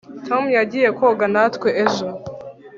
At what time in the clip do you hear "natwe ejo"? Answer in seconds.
1.33-2.05